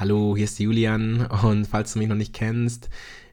Hallo, 0.00 0.36
hier 0.36 0.44
ist 0.44 0.60
Julian 0.60 1.26
und 1.26 1.66
falls 1.66 1.92
du 1.92 1.98
mich 1.98 2.06
noch 2.06 2.14
nicht 2.14 2.32
kennst, 2.32 2.88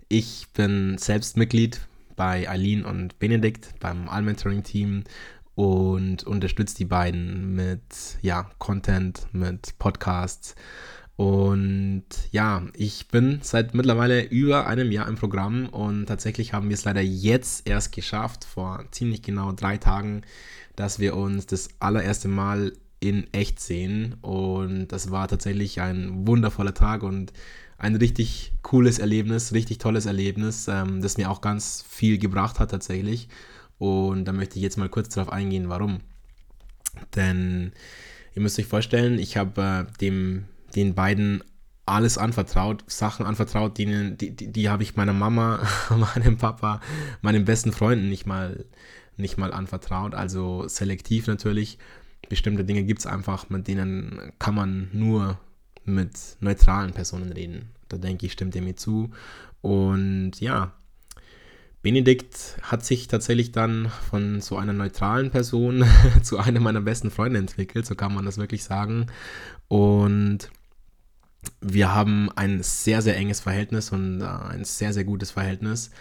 ich 0.07 0.47
bin 0.55 0.97
selbst 0.97 1.37
Mitglied 1.37 1.79
bei 2.15 2.49
Eileen 2.49 2.83
und 2.83 3.19
Benedikt 3.19 3.75
beim 3.79 4.09
All-Mentoring-Team 4.09 5.03
und 5.53 6.23
unterstütze 6.23 6.75
die 6.75 6.85
beiden 6.85 7.53
mit 7.53 8.17
ja, 8.23 8.49
Content, 8.57 9.27
mit 9.31 9.77
Podcasts. 9.77 10.55
Und 11.17 12.05
ja, 12.31 12.63
ich 12.73 13.09
bin 13.09 13.41
seit 13.43 13.75
mittlerweile 13.75 14.23
über 14.23 14.65
einem 14.65 14.91
Jahr 14.91 15.07
im 15.07 15.17
Programm 15.17 15.69
und 15.69 16.07
tatsächlich 16.07 16.53
haben 16.53 16.69
wir 16.69 16.73
es 16.73 16.83
leider 16.83 17.01
jetzt 17.01 17.69
erst 17.69 17.91
geschafft, 17.91 18.43
vor 18.43 18.85
ziemlich 18.89 19.21
genau 19.21 19.51
drei 19.51 19.77
Tagen, 19.77 20.23
dass 20.75 20.97
wir 20.97 21.15
uns 21.15 21.45
das 21.45 21.69
allererste 21.79 22.27
Mal 22.27 22.73
in 23.05 23.31
echt 23.33 23.59
sehen. 23.59 24.15
Und 24.21 24.87
das 24.87 25.11
war 25.11 25.27
tatsächlich 25.27 25.81
ein 25.81 26.27
wundervoller 26.27 26.73
Tag 26.73 27.03
und 27.03 27.33
ein 27.77 27.95
richtig 27.95 28.53
cooles 28.61 28.99
Erlebnis, 28.99 29.53
richtig 29.53 29.77
tolles 29.77 30.05
Erlebnis, 30.05 30.67
ähm, 30.67 31.01
das 31.01 31.17
mir 31.17 31.29
auch 31.29 31.41
ganz 31.41 31.83
viel 31.87 32.17
gebracht 32.17 32.59
hat 32.59 32.71
tatsächlich. 32.71 33.27
Und 33.77 34.25
da 34.25 34.31
möchte 34.31 34.55
ich 34.55 34.63
jetzt 34.63 34.77
mal 34.77 34.89
kurz 34.89 35.09
darauf 35.09 35.31
eingehen, 35.31 35.69
warum. 35.69 35.99
Denn 37.15 37.73
ihr 38.33 38.41
müsst 38.41 38.57
euch 38.59 38.67
vorstellen, 38.67 39.19
ich 39.19 39.37
habe 39.37 39.87
äh, 39.99 40.11
den 40.75 40.95
beiden 40.95 41.43
alles 41.85 42.17
anvertraut, 42.17 42.83
Sachen 42.87 43.25
anvertraut, 43.25 43.77
denen, 43.77 44.17
die, 44.17 44.31
die, 44.35 44.51
die 44.51 44.69
habe 44.69 44.83
ich 44.83 44.95
meiner 44.95 45.13
Mama, 45.13 45.59
meinem 46.15 46.37
Papa, 46.37 46.81
meinen 47.21 47.45
besten 47.45 47.71
Freunden 47.71 48.09
nicht 48.09 48.25
mal, 48.25 48.65
nicht 49.17 49.37
mal 49.37 49.53
anvertraut. 49.53 50.15
Also 50.15 50.67
selektiv 50.67 51.27
natürlich 51.27 51.77
bestimmte 52.29 52.63
Dinge 52.63 52.83
gibt 52.83 52.99
es 52.99 53.05
einfach, 53.05 53.49
mit 53.49 53.67
denen 53.67 54.31
kann 54.39 54.55
man 54.55 54.89
nur 54.93 55.39
mit 55.83 56.37
neutralen 56.39 56.93
Personen 56.93 57.31
reden. 57.31 57.69
Da 57.89 57.97
denke 57.97 58.25
ich, 58.25 58.33
stimmt 58.33 58.55
ihr 58.55 58.61
mir 58.61 58.75
zu. 58.75 59.11
Und 59.61 60.39
ja, 60.39 60.73
Benedikt 61.81 62.57
hat 62.63 62.83
sich 62.83 63.07
tatsächlich 63.07 63.51
dann 63.51 63.91
von 64.09 64.41
so 64.41 64.57
einer 64.57 64.73
neutralen 64.73 65.29
Person 65.29 65.85
zu 66.23 66.39
einer 66.39 66.59
meiner 66.59 66.81
besten 66.81 67.11
Freunde 67.11 67.37
entwickelt, 67.37 67.85
so 67.85 67.93
kann 67.93 68.13
man 68.13 68.25
das 68.25 68.39
wirklich 68.39 68.63
sagen. 68.63 69.05
Und 69.67 70.49
wir 71.61 71.93
haben 71.93 72.31
ein 72.35 72.63
sehr, 72.63 73.03
sehr 73.03 73.15
enges 73.15 73.39
Verhältnis 73.39 73.91
und 73.91 74.21
äh, 74.21 74.25
ein 74.25 74.65
sehr, 74.65 74.93
sehr 74.93 75.03
gutes 75.03 75.31
Verhältnis 75.31 75.91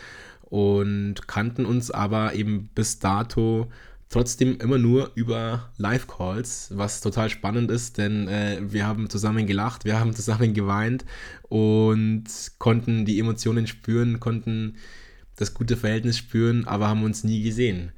und 0.42 1.26
kannten 1.26 1.66
uns 1.66 1.90
aber 1.90 2.34
eben 2.34 2.70
bis 2.74 2.98
dato 2.98 3.70
trotzdem 4.08 4.58
immer 4.58 4.78
nur 4.78 5.10
über 5.14 5.72
Live-Calls, 5.76 6.72
was 6.74 7.00
total 7.00 7.30
spannend 7.30 7.70
ist, 7.70 7.98
denn 7.98 8.28
äh, 8.28 8.60
wir 8.62 8.86
haben 8.86 9.10
zusammen 9.10 9.46
gelacht, 9.46 9.84
wir 9.84 9.98
haben 9.98 10.14
zusammen 10.14 10.54
geweint 10.54 11.04
und 11.48 12.24
konnten 12.58 13.04
die 13.04 13.18
Emotionen 13.18 13.66
spüren, 13.66 14.20
konnten 14.20 14.76
das 15.36 15.54
gute 15.54 15.76
Verhältnis 15.76 16.18
spüren, 16.18 16.66
aber 16.66 16.88
haben 16.88 17.02
uns 17.02 17.24
nie 17.24 17.42
gesehen. 17.42 17.92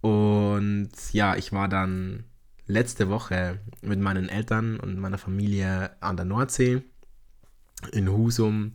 Und 0.00 0.90
ja, 1.12 1.36
ich 1.36 1.52
war 1.52 1.68
dann 1.68 2.24
letzte 2.66 3.08
Woche 3.08 3.58
mit 3.82 4.00
meinen 4.00 4.28
Eltern 4.28 4.78
und 4.78 4.98
meiner 4.98 5.18
Familie 5.18 5.90
an 6.00 6.16
der 6.16 6.26
Nordsee 6.26 6.82
in 7.92 8.10
Husum 8.10 8.72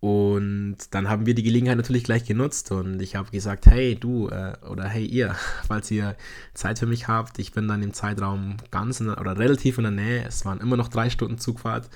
und 0.00 0.76
dann 0.92 1.08
haben 1.08 1.26
wir 1.26 1.34
die 1.34 1.42
Gelegenheit 1.42 1.76
natürlich 1.76 2.04
gleich 2.04 2.24
genutzt 2.24 2.70
und 2.70 3.02
ich 3.02 3.16
habe 3.16 3.30
gesagt, 3.32 3.66
hey 3.66 3.96
du 3.96 4.28
äh, 4.28 4.54
oder 4.68 4.84
hey 4.84 5.04
ihr, 5.04 5.34
falls 5.66 5.90
ihr 5.90 6.16
Zeit 6.54 6.78
für 6.78 6.86
mich 6.86 7.08
habt, 7.08 7.38
ich 7.38 7.52
bin 7.52 7.66
dann 7.66 7.82
im 7.82 7.92
Zeitraum 7.92 8.58
ganz 8.70 9.00
in, 9.00 9.10
oder 9.10 9.38
relativ 9.38 9.78
in 9.78 9.84
der 9.84 9.92
Nähe. 9.92 10.24
Es 10.24 10.44
waren 10.44 10.60
immer 10.60 10.76
noch 10.76 10.88
drei 10.88 11.10
Stunden 11.10 11.38
Zugfahrt, 11.38 11.90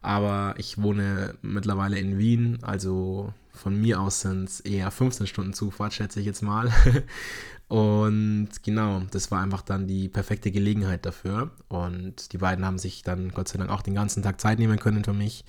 aber 0.00 0.54
ich 0.56 0.80
wohne 0.80 1.34
mittlerweile 1.42 1.98
in 1.98 2.18
Wien, 2.18 2.58
also 2.62 3.34
von 3.52 3.78
mir 3.78 4.00
aus 4.00 4.22
sind 4.22 4.48
es 4.48 4.60
eher 4.60 4.90
15 4.90 5.26
Stunden 5.26 5.52
Zugfahrt, 5.52 5.92
schätze 5.92 6.20
ich 6.20 6.26
jetzt 6.26 6.42
mal. 6.42 6.72
Und 7.68 8.48
genau, 8.62 9.02
das 9.10 9.30
war 9.30 9.40
einfach 9.42 9.62
dann 9.62 9.86
die 9.86 10.08
perfekte 10.08 10.50
Gelegenheit 10.50 11.06
dafür. 11.06 11.50
Und 11.68 12.32
die 12.32 12.38
beiden 12.38 12.66
haben 12.66 12.78
sich 12.78 13.02
dann 13.02 13.30
Gott 13.30 13.48
sei 13.48 13.58
Dank 13.58 13.70
auch 13.70 13.82
den 13.82 13.94
ganzen 13.94 14.22
Tag 14.22 14.40
Zeit 14.40 14.58
nehmen 14.58 14.78
können 14.78 15.04
für 15.04 15.14
mich. 15.14 15.44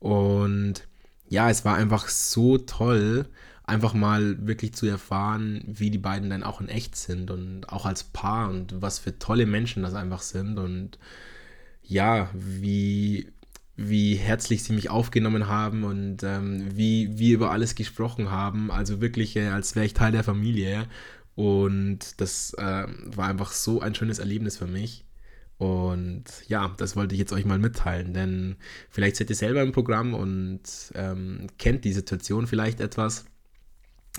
Und 0.00 0.88
ja, 1.32 1.48
es 1.48 1.64
war 1.64 1.76
einfach 1.76 2.08
so 2.08 2.58
toll, 2.58 3.26
einfach 3.64 3.94
mal 3.94 4.46
wirklich 4.46 4.74
zu 4.74 4.86
erfahren, 4.86 5.62
wie 5.66 5.90
die 5.90 5.98
beiden 5.98 6.28
dann 6.28 6.42
auch 6.42 6.60
in 6.60 6.68
echt 6.68 6.94
sind 6.94 7.30
und 7.30 7.70
auch 7.70 7.86
als 7.86 8.04
Paar 8.04 8.50
und 8.50 8.82
was 8.82 8.98
für 8.98 9.18
tolle 9.18 9.46
Menschen 9.46 9.82
das 9.82 9.94
einfach 9.94 10.20
sind 10.20 10.58
und 10.58 10.98
ja, 11.82 12.28
wie, 12.34 13.32
wie 13.76 14.16
herzlich 14.16 14.62
sie 14.62 14.74
mich 14.74 14.90
aufgenommen 14.90 15.48
haben 15.48 15.84
und 15.84 16.22
ähm, 16.22 16.76
wie 16.76 17.18
wir 17.18 17.36
über 17.36 17.50
alles 17.50 17.76
gesprochen 17.76 18.30
haben. 18.30 18.70
Also 18.70 19.00
wirklich, 19.00 19.34
äh, 19.36 19.48
als 19.48 19.74
wäre 19.74 19.86
ich 19.86 19.94
Teil 19.94 20.12
der 20.12 20.24
Familie. 20.24 20.86
Und 21.34 22.20
das 22.20 22.52
äh, 22.58 22.86
war 23.06 23.28
einfach 23.28 23.52
so 23.52 23.80
ein 23.80 23.94
schönes 23.94 24.18
Erlebnis 24.18 24.58
für 24.58 24.66
mich. 24.66 25.06
Und 25.62 26.24
ja, 26.48 26.74
das 26.76 26.96
wollte 26.96 27.14
ich 27.14 27.20
jetzt 27.20 27.32
euch 27.32 27.44
mal 27.44 27.60
mitteilen, 27.60 28.12
denn 28.12 28.56
vielleicht 28.90 29.14
seid 29.14 29.30
ihr 29.30 29.36
selber 29.36 29.62
im 29.62 29.70
Programm 29.70 30.12
und 30.12 30.60
ähm, 30.96 31.46
kennt 31.56 31.84
die 31.84 31.92
Situation 31.92 32.48
vielleicht 32.48 32.80
etwas 32.80 33.26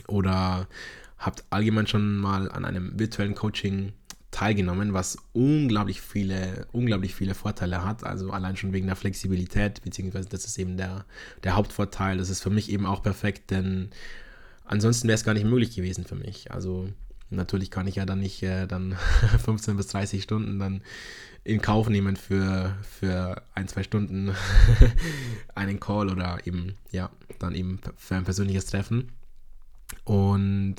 oder 0.08 0.70
habt 1.18 1.44
allgemein 1.50 1.86
schon 1.86 2.16
mal 2.16 2.50
an 2.50 2.64
einem 2.64 2.98
virtuellen 2.98 3.36
Coaching 3.36 3.92
teilgenommen, 4.32 4.94
was 4.94 5.18
unglaublich 5.34 6.00
viele, 6.00 6.66
unglaublich 6.72 7.14
viele 7.14 7.36
Vorteile 7.36 7.84
hat. 7.84 8.06
Also 8.06 8.32
allein 8.32 8.56
schon 8.56 8.72
wegen 8.72 8.88
der 8.88 8.96
Flexibilität, 8.96 9.82
beziehungsweise 9.82 10.30
das 10.30 10.46
ist 10.46 10.58
eben 10.58 10.78
der, 10.78 11.04
der 11.44 11.58
Hauptvorteil. 11.58 12.20
Das 12.20 12.30
ist 12.30 12.42
für 12.42 12.52
mich 12.52 12.72
eben 12.72 12.86
auch 12.86 13.04
perfekt, 13.04 13.52
denn 13.52 13.90
ansonsten 14.64 15.10
wäre 15.10 15.16
es 15.16 15.26
gar 15.26 15.34
nicht 15.34 15.46
möglich 15.46 15.76
gewesen 15.76 16.06
für 16.06 16.16
mich. 16.16 16.54
Also 16.54 16.88
natürlich 17.36 17.72
kann 17.72 17.88
ich 17.88 17.96
ja 17.96 18.06
dann 18.06 18.20
nicht 18.20 18.44
äh, 18.44 18.68
dann 18.68 18.98
15 19.46 19.78
bis 19.78 19.88
30 19.88 20.24
Stunden 20.24 20.60
dann 20.60 20.82
in 21.44 21.62
Kauf 21.62 21.90
nehmen 21.90 22.16
für, 22.16 22.78
für 22.84 23.44
ein, 23.54 23.68
zwei 23.68 23.84
Stunden 23.84 24.34
einen 25.56 25.80
Call 25.80 26.10
oder 26.10 26.40
eben, 26.46 26.76
ja, 26.92 27.10
dann 27.40 27.54
eben 27.54 27.80
für 27.98 28.16
ein 28.16 28.24
persönliches 28.24 28.66
Treffen. 28.66 29.12
Und 30.06 30.76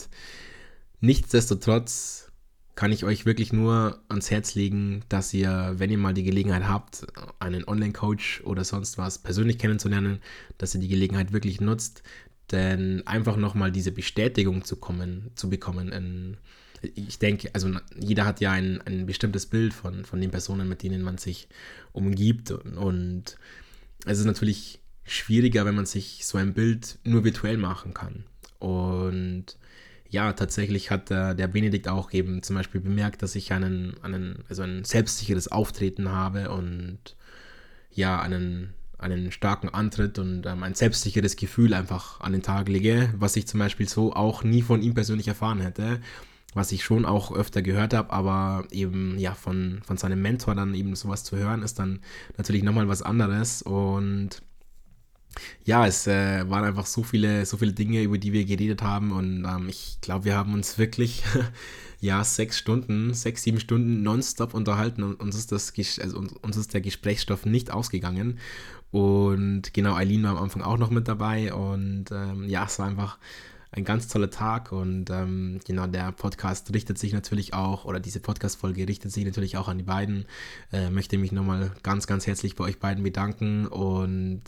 nichtsdestotrotz 1.00 2.32
kann 2.76 2.92
ich 2.92 3.04
euch 3.04 3.24
wirklich 3.24 3.52
nur 3.52 4.00
ans 4.08 4.30
Herz 4.30 4.54
legen, 4.54 5.04
dass 5.08 5.32
ihr, 5.32 5.74
wenn 5.76 5.90
ihr 5.90 5.98
mal 5.98 6.14
die 6.14 6.24
Gelegenheit 6.24 6.66
habt, 6.66 7.06
einen 7.38 7.64
Online-Coach 7.68 8.42
oder 8.44 8.64
sonst 8.64 8.98
was 8.98 9.18
persönlich 9.18 9.58
kennenzulernen, 9.58 10.20
dass 10.58 10.74
ihr 10.74 10.80
die 10.80 10.88
Gelegenheit 10.88 11.32
wirklich 11.32 11.60
nutzt, 11.60 12.02
denn 12.52 13.06
einfach 13.06 13.36
nochmal 13.36 13.72
diese 13.72 13.92
Bestätigung 13.92 14.64
zu 14.64 14.76
kommen, 14.76 15.30
zu 15.34 15.48
bekommen 15.48 15.90
in, 15.92 16.36
ich 16.94 17.18
denke, 17.18 17.50
also 17.54 17.70
jeder 17.98 18.26
hat 18.26 18.40
ja 18.40 18.52
ein, 18.52 18.80
ein 18.82 19.06
bestimmtes 19.06 19.46
Bild 19.46 19.72
von, 19.72 20.04
von 20.04 20.20
den 20.20 20.30
Personen, 20.30 20.68
mit 20.68 20.82
denen 20.82 21.02
man 21.02 21.18
sich 21.18 21.48
umgibt. 21.92 22.50
Und, 22.50 22.76
und 22.76 23.38
es 24.06 24.18
ist 24.18 24.26
natürlich 24.26 24.80
schwieriger, 25.04 25.64
wenn 25.64 25.74
man 25.74 25.86
sich 25.86 26.26
so 26.26 26.38
ein 26.38 26.54
Bild 26.54 26.98
nur 27.04 27.24
virtuell 27.24 27.56
machen 27.56 27.94
kann. 27.94 28.24
Und 28.58 29.56
ja, 30.08 30.32
tatsächlich 30.32 30.90
hat 30.90 31.10
der, 31.10 31.34
der 31.34 31.48
Benedikt 31.48 31.88
auch 31.88 32.12
eben 32.12 32.42
zum 32.42 32.56
Beispiel 32.56 32.80
bemerkt, 32.80 33.22
dass 33.22 33.34
ich 33.34 33.52
einen, 33.52 33.94
einen, 34.02 34.44
also 34.48 34.62
ein 34.62 34.84
selbstsicheres 34.84 35.48
Auftreten 35.48 36.10
habe 36.10 36.50
und 36.50 37.16
ja, 37.90 38.20
einen, 38.20 38.74
einen 39.12 39.30
starken 39.30 39.68
Antritt 39.68 40.18
und 40.18 40.46
ähm, 40.46 40.62
ein 40.62 40.74
selbstsicheres 40.74 41.36
Gefühl 41.36 41.74
einfach 41.74 42.20
an 42.20 42.32
den 42.32 42.42
Tag 42.42 42.68
lege, 42.68 43.12
was 43.16 43.36
ich 43.36 43.46
zum 43.46 43.60
Beispiel 43.60 43.88
so 43.88 44.12
auch 44.14 44.42
nie 44.42 44.62
von 44.62 44.82
ihm 44.82 44.94
persönlich 44.94 45.28
erfahren 45.28 45.60
hätte 45.60 46.00
was 46.54 46.72
ich 46.72 46.84
schon 46.84 47.04
auch 47.04 47.34
öfter 47.34 47.62
gehört 47.62 47.92
habe, 47.94 48.12
aber 48.12 48.64
eben 48.70 49.18
ja 49.18 49.34
von, 49.34 49.80
von 49.84 49.96
seinem 49.96 50.22
Mentor 50.22 50.54
dann 50.54 50.74
eben 50.74 50.94
sowas 50.94 51.24
zu 51.24 51.36
hören, 51.36 51.62
ist 51.62 51.78
dann 51.78 52.00
natürlich 52.38 52.62
nochmal 52.62 52.88
was 52.88 53.02
anderes 53.02 53.60
und 53.62 54.40
ja, 55.64 55.86
es 55.86 56.06
äh, 56.06 56.48
waren 56.48 56.64
einfach 56.64 56.86
so 56.86 57.02
viele, 57.02 57.46
so 57.46 57.56
viele 57.56 57.72
Dinge, 57.72 58.02
über 58.02 58.18
die 58.18 58.32
wir 58.32 58.44
geredet 58.44 58.82
haben 58.82 59.12
und 59.12 59.44
ähm, 59.44 59.68
ich 59.68 59.98
glaube, 60.00 60.24
wir 60.26 60.36
haben 60.36 60.54
uns 60.54 60.78
wirklich 60.78 61.22
ja 62.00 62.22
sechs 62.24 62.58
Stunden, 62.58 63.14
sechs, 63.14 63.42
sieben 63.42 63.60
Stunden 63.60 64.02
nonstop 64.02 64.54
unterhalten 64.54 65.02
und 65.02 65.20
uns 65.20 65.36
ist 65.36 65.52
das, 65.52 65.72
also 66.00 66.24
uns 66.42 66.56
ist 66.56 66.74
der 66.74 66.80
Gesprächsstoff 66.80 67.46
nicht 67.46 67.70
ausgegangen 67.70 68.38
und 68.90 69.74
genau, 69.74 69.94
Eileen 69.94 70.22
war 70.22 70.30
am 70.30 70.44
Anfang 70.44 70.62
auch 70.62 70.78
noch 70.78 70.90
mit 70.90 71.08
dabei 71.08 71.52
und 71.52 72.12
ähm, 72.12 72.48
ja, 72.48 72.64
es 72.64 72.78
war 72.78 72.86
einfach 72.86 73.18
ein 73.76 73.84
ganz 73.84 74.06
toller 74.06 74.30
Tag 74.30 74.70
und 74.70 75.10
ähm, 75.10 75.58
genau 75.66 75.86
der 75.88 76.12
Podcast 76.12 76.72
richtet 76.72 76.96
sich 76.96 77.12
natürlich 77.12 77.54
auch, 77.54 77.84
oder 77.84 77.98
diese 77.98 78.20
Podcast-Folge 78.20 78.86
richtet 78.86 79.10
sich 79.10 79.24
natürlich 79.24 79.56
auch 79.56 79.66
an 79.66 79.78
die 79.78 79.84
beiden. 79.84 80.26
Äh, 80.72 80.90
möchte 80.90 81.18
mich 81.18 81.32
nochmal 81.32 81.72
ganz, 81.82 82.06
ganz 82.06 82.26
herzlich 82.26 82.54
bei 82.54 82.64
euch 82.64 82.78
beiden 82.78 83.02
bedanken 83.02 83.66
und 83.66 84.42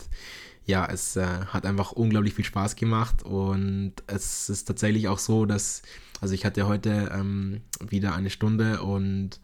ja, 0.65 0.85
es 0.85 1.17
äh, 1.17 1.25
hat 1.25 1.65
einfach 1.65 1.91
unglaublich 1.91 2.35
viel 2.35 2.45
Spaß 2.45 2.77
gemacht 2.77 3.23
und 3.23 3.93
es 4.07 4.49
ist 4.49 4.65
tatsächlich 4.65 5.09
auch 5.09 5.19
so, 5.19 5.45
dass, 5.45 5.81
also 6.21 6.33
ich 6.33 6.45
hatte 6.45 6.67
heute 6.67 7.11
ähm, 7.13 7.61
wieder 7.85 8.15
eine 8.15 8.29
Stunde 8.29 8.81
und 8.81 9.41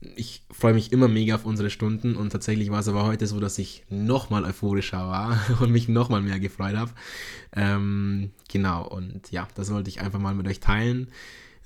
ich 0.00 0.42
freue 0.50 0.72
mich 0.72 0.92
immer 0.92 1.08
mega 1.08 1.34
auf 1.34 1.44
unsere 1.44 1.70
Stunden 1.70 2.16
und 2.16 2.30
tatsächlich 2.30 2.70
war 2.70 2.80
es 2.80 2.88
aber 2.88 3.04
heute 3.04 3.26
so, 3.26 3.38
dass 3.38 3.58
ich 3.58 3.84
nochmal 3.90 4.44
euphorischer 4.44 4.98
war 4.98 5.38
und 5.60 5.70
mich 5.70 5.88
nochmal 5.88 6.22
mehr 6.22 6.40
gefreut 6.40 6.76
habe. 6.76 6.92
Ähm, 7.54 8.30
genau, 8.48 8.86
und 8.86 9.30
ja, 9.30 9.46
das 9.54 9.70
wollte 9.70 9.90
ich 9.90 10.00
einfach 10.00 10.18
mal 10.18 10.34
mit 10.34 10.48
euch 10.48 10.60
teilen. 10.60 11.08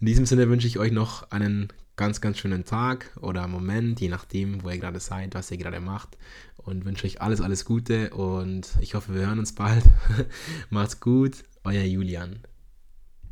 In 0.00 0.06
diesem 0.06 0.26
Sinne 0.26 0.48
wünsche 0.48 0.66
ich 0.66 0.78
euch 0.78 0.92
noch 0.92 1.30
einen 1.30 1.68
ganz, 1.96 2.20
ganz 2.20 2.38
schönen 2.38 2.64
Tag 2.64 3.10
oder 3.20 3.46
Moment, 3.46 4.00
je 4.00 4.08
nachdem, 4.08 4.62
wo 4.62 4.70
ihr 4.70 4.78
gerade 4.78 5.00
seid, 5.00 5.34
was 5.34 5.50
ihr 5.50 5.58
gerade 5.58 5.80
macht. 5.80 6.16
Und 6.56 6.84
wünsche 6.84 7.06
euch 7.06 7.20
alles, 7.20 7.40
alles 7.40 7.64
Gute 7.64 8.10
und 8.10 8.70
ich 8.80 8.94
hoffe, 8.94 9.14
wir 9.14 9.26
hören 9.26 9.40
uns 9.40 9.54
bald. 9.54 9.84
Macht's 10.70 11.00
gut, 11.00 11.44
euer 11.64 11.82
Julian. 11.82 12.40